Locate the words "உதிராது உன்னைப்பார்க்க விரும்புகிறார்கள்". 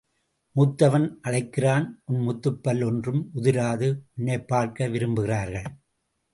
3.35-5.69